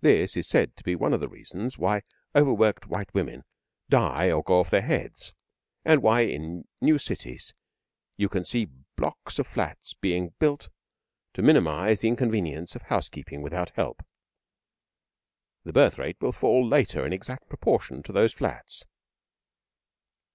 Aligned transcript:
This 0.00 0.34
is 0.34 0.48
said 0.48 0.76
to 0.78 0.82
be 0.82 0.94
one 0.96 1.12
of 1.12 1.20
the 1.20 1.28
reasons 1.28 1.76
why 1.76 2.00
overworked 2.34 2.86
white 2.86 3.12
women 3.12 3.44
die 3.90 4.30
or 4.30 4.42
go 4.42 4.60
off 4.60 4.70
their 4.70 4.80
heads; 4.80 5.34
and 5.84 6.02
why 6.02 6.22
in 6.22 6.66
new 6.80 6.96
cities 6.96 7.52
you 8.16 8.30
can 8.30 8.46
see 8.46 8.70
blocks 8.96 9.38
of 9.38 9.46
flats 9.46 9.92
being 9.92 10.32
built 10.38 10.70
to 11.34 11.42
minimise 11.42 12.00
the 12.00 12.08
inconveniences 12.08 12.76
of 12.76 12.82
housekeeping 12.84 13.42
without 13.42 13.68
help. 13.76 14.02
The 15.64 15.72
birth 15.74 15.98
rate 15.98 16.16
will 16.18 16.32
fall 16.32 16.66
later 16.66 17.04
in 17.04 17.12
exact 17.12 17.50
proportion 17.50 18.02
to 18.04 18.12
those 18.12 18.32
flats. 18.32 18.86